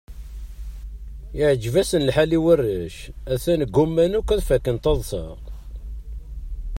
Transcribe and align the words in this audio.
Iɛǧeb-asen 1.41 2.05
lḥal 2.09 2.31
i 2.37 2.39
warrac, 2.43 2.97
atnan 3.33 3.61
gguman 3.73 4.13
akk 4.19 4.29
ad 4.31 4.41
fakken 4.47 4.77
taḍsa. 4.83 5.25